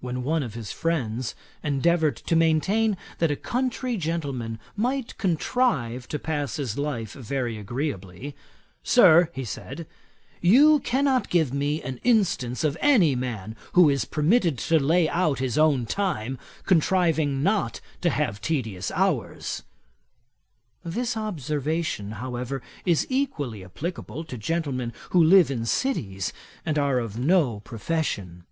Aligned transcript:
When 0.00 0.24
one 0.24 0.42
of 0.42 0.54
his 0.54 0.72
friends 0.72 1.36
endeavoured 1.62 2.16
to 2.16 2.34
maintain 2.34 2.96
that 3.20 3.30
a 3.30 3.36
country 3.36 3.96
gentleman 3.96 4.58
might 4.76 5.16
contrive 5.16 6.08
to 6.08 6.18
pass 6.18 6.56
his 6.56 6.76
life 6.76 7.12
very 7.12 7.56
agreeably, 7.56 8.34
'Sir 8.82 9.30
(said 9.44 9.86
he,) 10.42 10.48
you 10.54 10.80
cannot 10.80 11.30
give 11.30 11.54
me 11.54 11.80
an 11.82 12.00
instance 12.02 12.64
of 12.64 12.76
any 12.80 13.14
man 13.14 13.54
who 13.74 13.88
is 13.88 14.04
permitted 14.04 14.58
to 14.58 14.80
lay 14.82 15.08
out 15.08 15.38
his 15.38 15.56
own 15.56 15.86
time, 15.86 16.36
contriving 16.66 17.40
not 17.40 17.80
to 18.00 18.10
have 18.10 18.40
tedious 18.42 18.90
hours.' 18.90 19.62
This 20.84 21.16
observation, 21.16 22.10
however, 22.18 22.60
is 22.84 23.06
equally 23.08 23.64
applicable 23.64 24.24
to 24.24 24.36
gentlemen 24.36 24.92
who 25.10 25.22
live 25.22 25.48
in 25.48 25.64
cities, 25.64 26.32
and 26.66 26.76
are 26.76 26.98
of 26.98 27.16
no 27.16 27.60
profession. 27.60 28.46